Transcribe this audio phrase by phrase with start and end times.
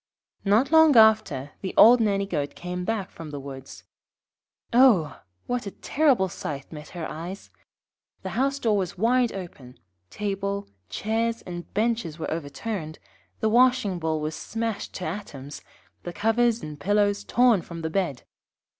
[0.43, 3.83] Not long after the old Nanny goat came back from the woods.
[4.73, 5.21] Oh!
[5.45, 7.51] what a terrible sight met her eyes!
[8.23, 9.79] The house door was wide open,
[10.09, 12.97] table, chairs, and benches were overturned,
[13.41, 15.61] the washing bowl was smashed to atoms,
[16.01, 18.23] the covers and pillows torn from the bed.